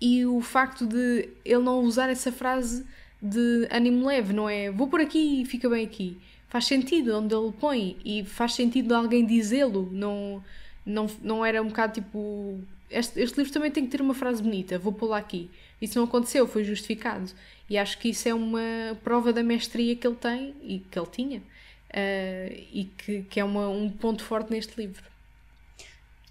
[0.01, 2.85] e o facto de ele não usar essa frase
[3.21, 6.21] de ânimo leve, não é vou por aqui e fica bem aqui.
[6.49, 9.89] Faz sentido onde ele põe e faz sentido alguém dizê-lo.
[9.93, 10.43] Não,
[10.85, 12.61] não, não era um bocado tipo.
[12.91, 15.51] Este, este livro também tem que ter uma frase bonita, vou pô-la aqui.
[15.81, 17.31] Isso não aconteceu, foi justificado.
[17.69, 18.61] E acho que isso é uma
[19.05, 21.43] prova da mestria que ele tem e que ele tinha.
[21.91, 25.05] eh, e que, que é uma, um ponto forte neste livro.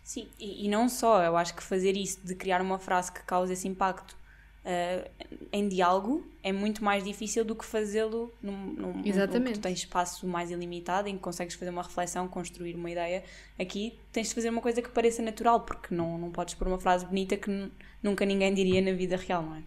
[0.07, 3.21] Sim, e, e não só, eu acho que fazer isso de criar uma frase que
[3.23, 4.15] cause esse impacto
[4.63, 5.11] eh,
[5.51, 9.37] em diálogo é muito mais difícil do que fazê-lo num, num, Exatamente.
[9.37, 12.89] num que tu tens espaço mais ilimitado em que consegues fazer uma reflexão, construir uma
[12.89, 13.21] ideia.
[13.59, 16.79] Aqui tens de fazer uma coisa que pareça natural, porque não, não podes pôr uma
[16.79, 17.69] frase bonita que nu-
[18.01, 19.63] nunca ninguém diria na vida real, não é?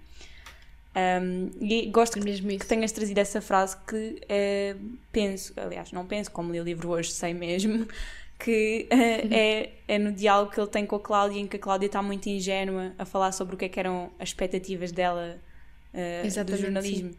[1.23, 4.75] Um, e gosto É que, mesmo que tenhas trazido essa frase que eh,
[5.13, 7.87] penso, aliás, não penso, como li o livro hoje, sei mesmo,
[8.41, 11.59] que eh, é, é no diálogo que ele tem com a Cláudia, em que a
[11.59, 15.39] Cláudia está muito ingênua a falar sobre o que é que eram as expectativas dela
[15.93, 17.15] eh, do jornalismo.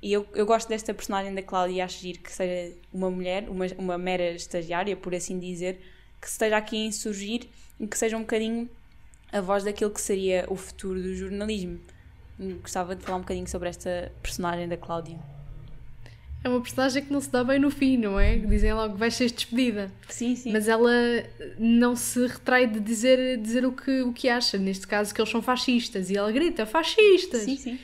[0.00, 3.48] E eu, eu gosto desta personagem da Cláudia e acho giro que seja uma mulher,
[3.48, 5.80] uma, uma mera estagiária, por assim dizer,
[6.20, 7.48] que esteja aqui a insurgir
[7.80, 8.68] e que seja um bocadinho
[9.32, 11.80] a voz daquilo que seria o futuro do jornalismo.
[12.38, 15.18] Hum, Gostava de falar um bocadinho sobre esta personagem da Cláudia.
[16.44, 18.36] É uma personagem que não se dá bem no fim, não é?
[18.36, 19.90] Dizem logo que vais ser despedida.
[20.08, 20.52] Sim, sim.
[20.52, 20.90] Mas ela
[21.58, 24.56] não se retrai de dizer, dizer o, que, o que acha.
[24.56, 26.10] Neste caso, que eles são fascistas.
[26.10, 27.42] E ela grita: fascistas!
[27.42, 27.78] sim, sim.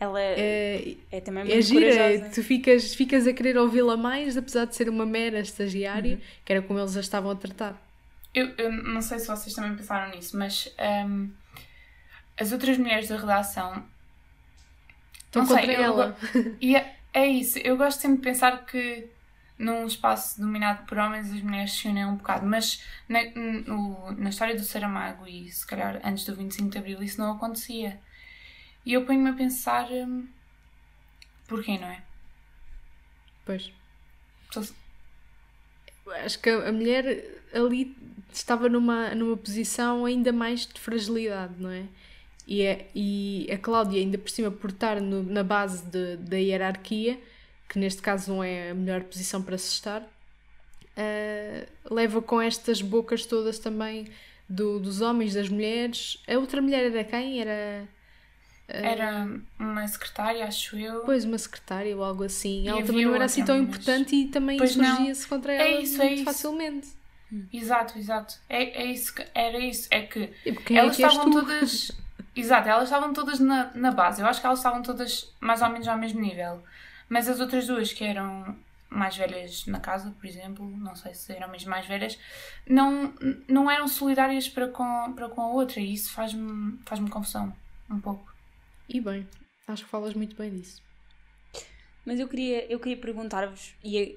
[0.00, 2.30] Ela é, É, também muito é gira, corajosa.
[2.34, 6.20] tu ficas, ficas a querer ouvi-la mais, apesar de ser uma mera estagiária, Uhum.
[6.44, 7.80] que era como eles a estavam a tratar.
[8.34, 10.74] Eu, eu não sei se vocês também pensaram nisso, mas
[11.06, 11.28] hum,
[12.38, 13.84] as outras mulheres da redação
[15.26, 16.16] Estão Não sei, contra eu ela.
[17.12, 19.08] É, isso, eu gosto sempre de pensar que
[19.58, 24.30] num espaço dominado por homens as mulheres se unem um bocado, mas na, no, na
[24.30, 28.00] história do Saramago e se calhar antes do 25 de Abril isso não acontecia.
[28.86, 30.28] E eu ponho-me a pensar hum,
[31.46, 32.02] porquê, não é?
[33.44, 33.64] Pois.
[34.52, 34.62] Só-
[36.24, 37.04] Acho que a a mulher
[37.54, 37.96] ali
[38.32, 41.84] estava numa, numa posição ainda mais de fragilidade, não é?
[42.50, 46.36] E, é, e a Cláudia, ainda por cima, por estar no- na base de- da
[46.36, 47.16] hierarquia,
[47.68, 50.02] que neste caso não é a melhor posição para se estar,
[50.96, 54.08] ah, leva com estas bocas todas também
[54.48, 56.20] do- dos homens, das mulheres.
[56.28, 57.40] A outra mulher era quem?
[57.40, 57.88] Era.
[58.72, 61.00] Era uma secretária, acho eu.
[61.00, 62.64] Pois, uma secretária ou algo assim.
[62.64, 66.00] E Ela também não era assim tão importante e também insurgia-se contra É ela isso,
[66.00, 66.24] é muito isso.
[66.24, 66.88] facilmente.
[67.52, 68.34] Exato, exato.
[68.48, 69.88] É, é isso que, era isso.
[69.90, 70.30] É que
[70.70, 71.92] elas é que estavam todas.
[72.34, 74.22] Exato, elas estavam todas na, na base.
[74.22, 76.62] Eu acho que elas estavam todas mais ou menos ao mesmo nível.
[77.08, 78.56] Mas as outras duas, que eram
[78.88, 82.18] mais velhas na casa, por exemplo, não sei se eram mesmo mais velhas,
[82.68, 83.12] não,
[83.48, 85.80] não eram solidárias para com, para com a outra.
[85.80, 87.52] E isso faz-me faz confusão.
[87.90, 88.32] Um pouco.
[88.88, 89.26] E bem,
[89.66, 90.82] acho que falas muito bem disso.
[92.04, 94.16] Mas eu queria, eu queria perguntar-vos, e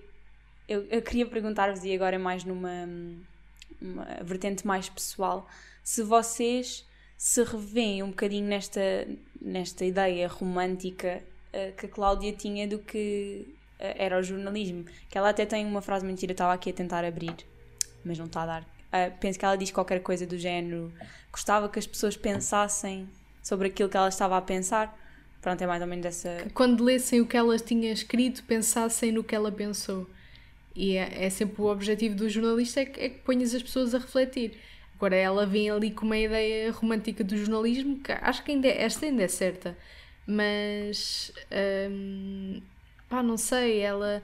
[0.68, 2.88] eu, eu queria perguntar-vos, e agora é mais numa
[3.82, 5.48] uma vertente mais pessoal,
[5.84, 6.88] se vocês
[7.24, 8.82] se revêem um bocadinho nesta,
[9.42, 13.48] nesta ideia romântica eh, que a Cláudia tinha do que
[13.80, 14.84] eh, era o jornalismo.
[15.10, 17.34] Que ela até tem uma frase mentira, estava aqui a tentar abrir,
[18.04, 18.70] mas não está a dar.
[18.92, 20.92] Ah, penso que ela diz qualquer coisa do género.
[21.32, 23.08] Gostava que as pessoas pensassem
[23.42, 24.94] sobre aquilo que ela estava a pensar.
[25.42, 29.24] Pronto, é mais ou menos essa, Quando lessem o que ela tinha escrito, pensassem no
[29.24, 30.10] que ela pensou.
[30.76, 33.96] E é, é sempre o objetivo do jornalista é que, é que ponhas as pessoas
[33.96, 34.60] a refletir.
[34.96, 38.84] Agora ela vem ali com uma ideia romântica do jornalismo que acho que ainda é,
[38.84, 39.78] esta ainda é certa.
[40.26, 41.32] Mas
[41.92, 42.62] hum,
[43.10, 44.24] pá, não sei, ela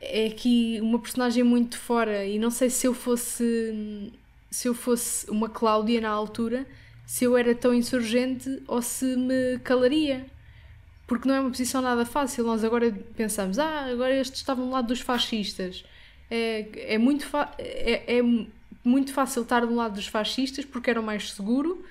[0.00, 4.12] é aqui uma personagem muito fora e não sei se eu fosse
[4.50, 6.66] se eu fosse uma Cláudia na altura,
[7.06, 10.26] se eu era tão insurgente ou se me calaria.
[11.06, 12.44] Porque não é uma posição nada fácil.
[12.44, 15.84] Nós agora pensamos, ah, agora estes estavam do lado dos fascistas.
[16.30, 17.26] É, é, muito,
[17.58, 18.22] é, é
[18.84, 21.84] muito fácil estar do lado dos fascistas porque era o mais seguro.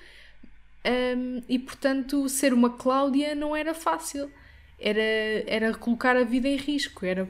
[0.84, 4.30] Hum, e portanto, ser uma Cláudia não era fácil.
[4.78, 5.00] Era,
[5.46, 7.04] era colocar a vida em risco.
[7.04, 7.28] Era,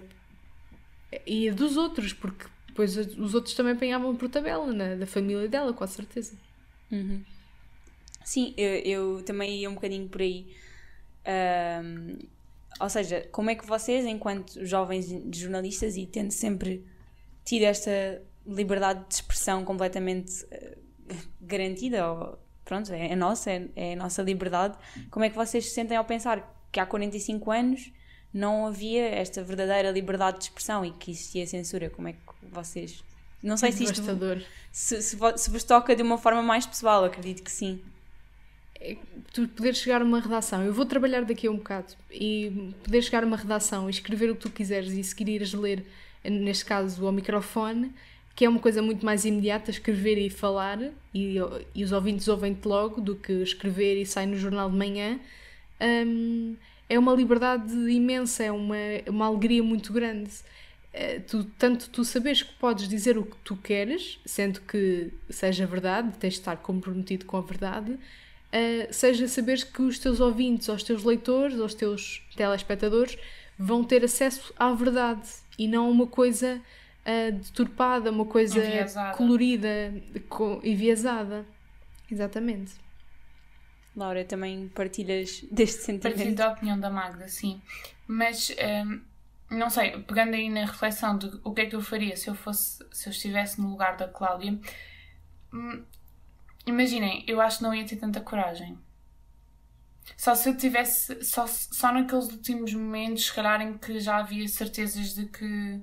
[1.27, 5.49] e a dos outros, porque depois os outros também apanhavam por tabela, na, da família
[5.49, 6.35] dela, com certeza.
[8.25, 8.75] Sim, eu,
[9.17, 10.47] eu também ia um bocadinho por aí.
[11.27, 12.19] Ahm,
[12.79, 16.85] ou seja, como é que vocês, enquanto jovens jornalistas e tendo sempre
[17.45, 20.77] tido esta liberdade de expressão completamente eh,
[21.41, 24.77] garantida, ou, pronto, é, é nossa, é, é a nossa liberdade,
[25.11, 27.93] como é que vocês se sentem ao pensar que há 45 anos
[28.33, 31.91] não havia esta verdadeira liberdade de expressão e que existia censura?
[31.91, 32.19] Como é que
[32.51, 33.03] vocês.
[33.43, 34.03] Não sei se isto
[34.71, 37.81] se, se, se vos toca de uma forma mais pessoal, acredito que sim.
[39.33, 43.03] tu poderes chegar a uma redação, eu vou trabalhar daqui a um bocado, e poder
[43.03, 45.87] chegar a uma redação e escrever o que tu quiseres e seguir ires ler,
[46.23, 47.93] neste caso, ao microfone,
[48.35, 50.79] que é uma coisa muito mais imediata, escrever e falar,
[51.15, 51.37] e,
[51.75, 55.19] e os ouvintes ouvem-te logo, do que escrever e sai no jornal de manhã,
[56.07, 56.57] hum,
[56.89, 58.77] é uma liberdade imensa, é uma,
[59.09, 60.31] uma alegria muito grande.
[60.93, 65.67] Eh, Tu, tanto tu saberes que podes dizer o que tu queres, sendo que seja
[65.67, 67.99] verdade, tens de estar comprometido com a verdade,
[68.51, 73.17] Uh, seja saberes que os teus ouvintes, ou os teus leitores, os teus telespectadores
[73.57, 75.23] vão ter acesso à verdade
[75.57, 76.61] e não a uma coisa
[77.07, 79.17] uh, deturpada, uma coisa Enviesada.
[79.17, 79.69] colorida,
[80.29, 81.47] co- enviesada.
[82.11, 82.75] Exatamente.
[83.95, 86.37] Laura, também partilhas deste Partilho sentimento?
[86.37, 87.61] da opinião da Magda, sim.
[88.07, 88.51] Mas,
[88.87, 89.01] hum,
[89.51, 92.35] não sei, pegando aí na reflexão de o que é que eu faria se eu
[92.35, 94.59] fosse, se eu estivesse no lugar da Cláudia,
[95.53, 95.85] hum,
[96.67, 98.79] imaginem, eu acho que não ia ter tanta coragem.
[100.17, 104.47] Só se eu tivesse, só, só naqueles últimos momentos, se calhar, em que já havia
[104.49, 105.81] certezas de que,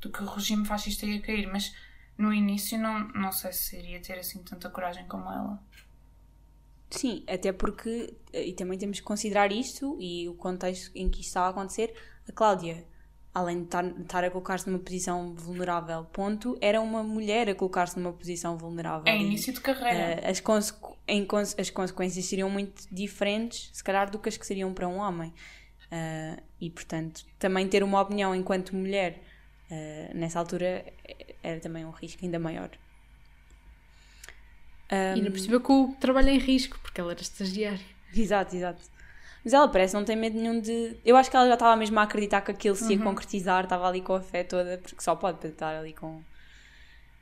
[0.00, 1.74] de que o regime fascista ia cair, mas
[2.16, 5.62] no início não, não sei se iria ter assim tanta coragem como ela.
[6.90, 11.20] Sim, até porque, eh, e também temos que considerar isto e o contexto em que
[11.20, 11.94] isto está a acontecer,
[12.28, 12.84] a Cláudia,
[13.32, 13.64] além de
[14.02, 19.04] estar, a colocar-se numa posição vulnerável, ponto, era uma mulher a colocar-se numa posição vulnerável.
[19.06, 20.20] É início de carreira.
[20.20, 20.42] eh, as,
[21.06, 21.26] em
[21.58, 25.32] as consequências seriam muito diferentes, se calhar, do que as que seriam para um homem.
[25.92, 29.22] Eh, e, portanto, também ter uma opinião enquanto mulher
[29.70, 32.70] eh, nessa altura eh, era também um risco ainda maior.
[34.90, 37.80] E ainda percebeu que o trabalho é em risco, porque ela era estagiária.
[38.12, 38.82] Exato, exato.
[39.44, 40.96] Mas ela parece não tem medo nenhum de.
[41.04, 43.88] Eu acho que ela já estava mesmo a acreditar que aquilo se ia concretizar, estava
[43.88, 46.20] ali com a fé toda, porque só pode estar ali com,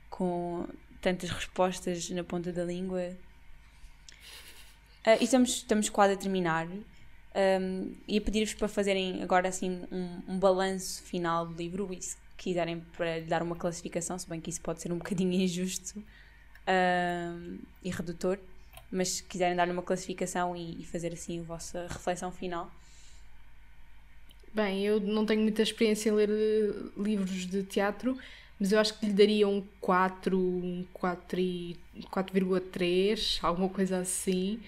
[0.09, 0.67] com
[0.99, 3.15] tantas respostas na ponta da língua.
[5.05, 6.67] Uh, e estamos, estamos quase a terminar.
[7.61, 12.79] Um, e pedir-vos para fazerem agora assim um, um balanço final do livro se quiserem
[12.95, 16.01] para lhe dar uma classificação, se bem que isso pode ser um bocadinho injusto
[16.67, 18.39] um, e redutor,
[18.91, 22.71] mas se quiserem dar-lhe uma classificação e, e, fazer assim a vossa reflexão final.
[24.53, 28.17] Bem, eu não tenho muita experiência em ler eh, livros de teatro,
[28.59, 34.59] mas eu acho que lhe daria um 4, um 4,3, alguma coisa assim.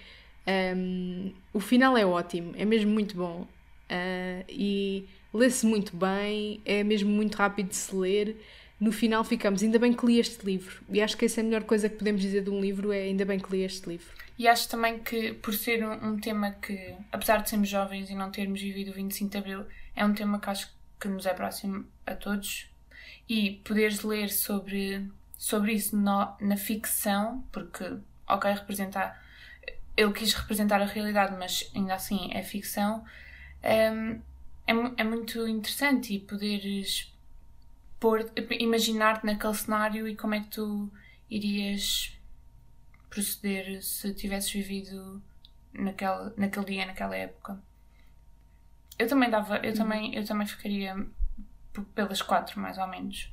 [0.76, 3.48] Um, o final é ótimo, é mesmo muito bom.
[3.92, 8.38] Uh, e lê-se muito bem, é mesmo muito rápido de se ler.
[8.80, 10.82] No final ficamos, ainda bem que li este livro.
[10.90, 13.02] E acho que essa é a melhor coisa que podemos dizer de um livro, é
[13.02, 14.08] ainda bem que li este livro.
[14.40, 18.16] E acho também que, por ser um, um tema que, apesar de sermos jovens e
[18.16, 21.34] não termos vivido o 25 de Abril, é um tema que acho que nos é
[21.34, 22.68] próximo a todos.
[23.30, 29.22] E poderes ler sobre, sobre isso no, na ficção, porque, ok, representar.
[29.96, 33.06] Ele quis representar a realidade, mas ainda assim é ficção.
[33.64, 34.22] Um,
[34.68, 37.14] é, é muito interessante e poderes
[38.60, 40.92] imaginar-te naquele cenário e como é que tu
[41.30, 42.18] irias
[43.10, 45.22] proceder se tivesses vivido
[45.74, 47.62] naquele, naquele dia, naquela época.
[48.98, 50.96] Eu também dava, eu também, eu também ficaria
[51.96, 53.32] pelas quatro, mais ou menos.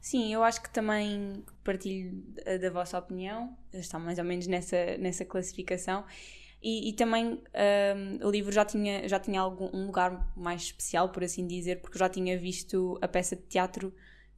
[0.00, 2.12] Sim, eu acho que também partilho
[2.60, 6.04] da vossa opinião, está mais ou menos nessa, nessa classificação.
[6.62, 11.08] E, e também um, o livro já tinha, já tinha algum, um lugar mais especial,
[11.08, 13.92] por assim dizer, porque eu já tinha visto a peça de teatro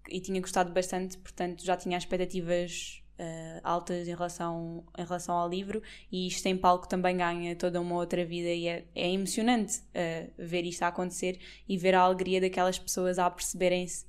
[0.08, 5.48] e tinha gostado bastante, portanto já tinha expectativas uh, altas em relação, em relação ao
[5.48, 9.78] livro e isto em palco também ganha toda uma outra vida e é, é emocionante
[9.78, 14.06] uh, ver isto a acontecer e ver a alegria daquelas pessoas a perceberem-se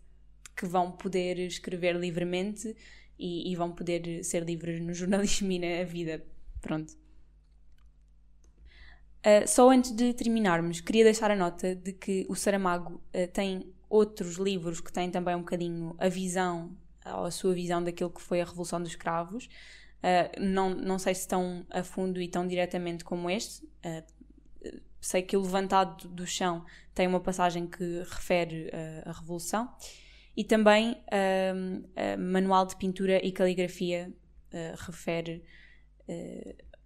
[0.55, 2.75] que vão poder escrever livremente
[3.19, 6.23] e, e vão poder ser livres no jornalismo e na vida.
[6.61, 7.04] Pronto.
[9.25, 13.73] Uh, só antes de terminarmos, queria deixar a nota de que o Saramago uh, tem
[13.89, 18.21] outros livros que têm também um bocadinho a visão, ou a sua visão daquilo que
[18.21, 19.45] foi a Revolução dos Cravos.
[19.45, 23.67] Uh, não, não sei se tão a fundo e tão diretamente como este.
[25.01, 28.69] sei que o Levantado do Chão tem uma passagem que refere
[29.05, 29.73] a Revolução.
[30.37, 31.01] E também
[32.19, 34.13] Manual de Pintura e Caligrafia
[34.85, 35.43] refere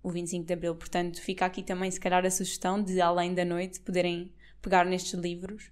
[0.01, 0.75] o 25 de Abril.
[0.75, 4.31] Portanto, fica aqui também, se calhar, a sugestão de, além da noite, poderem
[4.61, 5.71] pegar nestes livros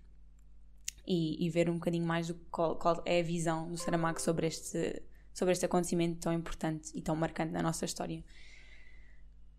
[1.06, 4.48] e, e ver um bocadinho mais do qual, qual, é a visão do Saramago sobre
[4.48, 5.02] este,
[5.34, 8.24] sobre este acontecimento tão importante e tão marcante na nossa história.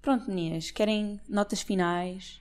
[0.03, 2.41] Pronto, meninas, querem notas finais?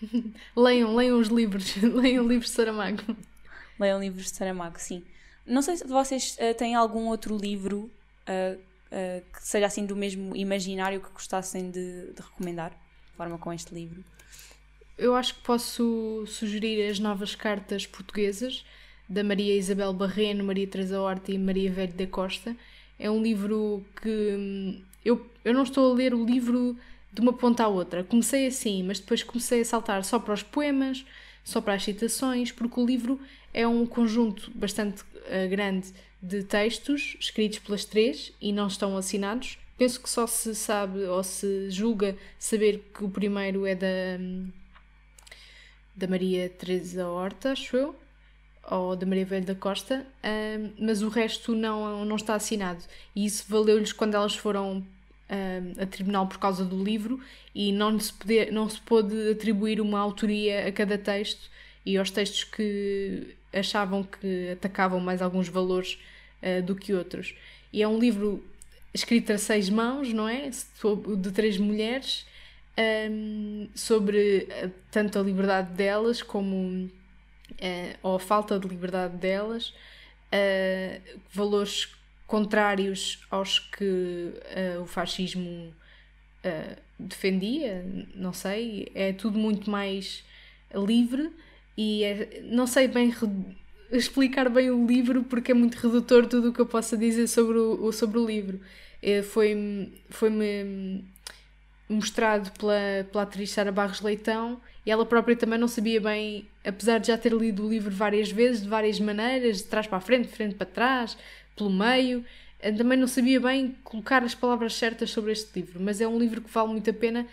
[0.56, 3.16] leiam, leiam os livros, leiam livros de Saramago.
[3.78, 5.04] Leiam livros de Saramago, sim.
[5.46, 7.90] Não sei se vocês uh, têm algum outro livro
[8.28, 8.60] uh,
[8.94, 13.52] uh, que seja assim do mesmo imaginário que gostassem de, de recomendar, de forma com
[13.52, 14.04] este livro?
[14.96, 18.64] Eu acho que posso sugerir as novas cartas portuguesas
[19.08, 22.56] da Maria Isabel Barreno, Maria Teresa Horta e Maria Velho da Costa.
[22.98, 26.76] É um livro que hum, eu, eu não estou a ler o livro
[27.12, 28.04] de uma ponta à outra.
[28.04, 31.04] Comecei assim, mas depois comecei a saltar só para os poemas,
[31.42, 33.20] só para as citações, porque o livro
[33.52, 35.92] é um conjunto bastante uh, grande
[36.24, 39.58] de textos escritos pelas três e não estão assinados.
[39.76, 44.18] Penso que só se sabe ou se julga saber que o primeiro é da,
[45.94, 47.94] da Maria Teresa Horta, acho eu,
[48.70, 50.06] ou da Maria Velho da Costa,
[50.78, 52.82] mas o resto não, não está assinado.
[53.14, 54.86] E isso valeu-lhes quando elas foram
[55.78, 57.20] a tribunal por causa do livro
[57.54, 61.50] e não se, poder, não se pôde atribuir uma autoria a cada texto
[61.84, 65.98] e aos textos que achavam que atacavam mais alguns valores
[66.42, 67.34] uh, do que outros.
[67.72, 68.44] E é um livro
[68.94, 70.48] escrito a seis mãos, não é?
[71.18, 72.24] De três mulheres,
[72.78, 76.90] um, ehm, sobre uh, tanto a liberdade delas como uh,
[78.02, 79.70] ou a falta de liberdade delas,
[80.32, 81.92] uh, valores
[82.26, 84.32] contrários aos que
[84.80, 85.72] o fascismo
[86.98, 87.84] defendia,
[88.14, 90.24] não sei, é tudo muito mais
[90.74, 91.30] livre
[91.76, 93.12] e é, não sei bem
[93.96, 97.58] explicar bem o livro porque é muito redutor tudo o que eu possa dizer sobre
[97.58, 98.60] o, sobre o livro.
[99.02, 100.30] É, Foi-me foi
[101.88, 106.98] mostrado pela, pela atriz Sara Barros Leitão e ela própria também não sabia bem, apesar
[106.98, 110.00] de já ter lido o livro várias vezes, de várias maneiras, de trás para a
[110.00, 111.16] frente, de frente para trás,
[111.56, 112.24] pelo meio,
[112.76, 116.40] também não sabia bem colocar as palavras certas sobre este livro, mas é um livro
[116.40, 117.26] que vale muito a pena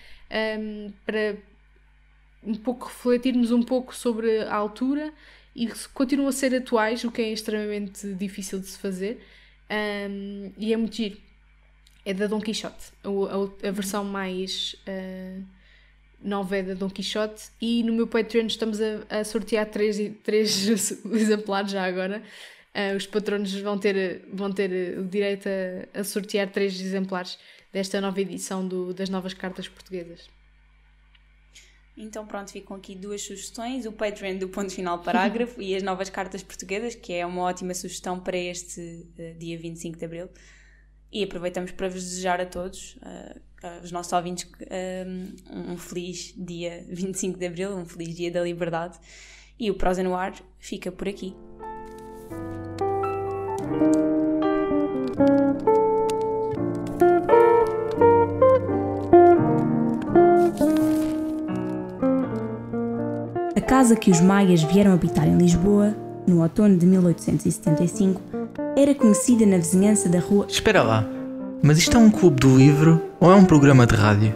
[0.59, 1.35] um, para
[2.43, 5.13] um pouco refletirmos um pouco sobre a altura
[5.55, 9.21] e continuam a ser atuais, o que é extremamente difícil de se fazer.
[9.69, 11.17] Um, e é muito giro.
[12.05, 15.43] É da Don Quixote, a, a, a versão mais uh,
[16.21, 17.49] nova é da Don Quixote.
[17.61, 20.67] E no meu Patreon estamos a, a sortear três, três
[21.05, 22.23] exemplares já agora.
[22.73, 27.37] Uh, os patronos vão ter, vão ter o direito a, a sortear três exemplares
[27.71, 30.29] desta nova edição do, das novas cartas portuguesas.
[32.01, 36.09] Então pronto, ficam aqui duas sugestões, o Patreon do ponto final parágrafo e as novas
[36.09, 40.29] cartas portuguesas, que é uma ótima sugestão para este uh, dia 25 de Abril.
[41.11, 43.39] E aproveitamos para vos desejar a todos, uh,
[43.79, 48.97] aos nossos ouvintes, uh, um feliz dia 25 de Abril, um feliz dia da liberdade.
[49.59, 51.35] E o Prosa no Ar fica por aqui.
[63.61, 65.95] Casa que os maias vieram habitar em Lisboa,
[66.27, 68.21] no outono de 1875,
[68.75, 70.45] era conhecida na vizinhança da rua.
[70.47, 71.07] Espera lá,
[71.61, 74.33] mas isto é um clube do livro ou é um programa de rádio?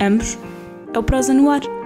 [0.00, 0.38] Ambos.
[0.94, 1.81] É o Prosa no Ar.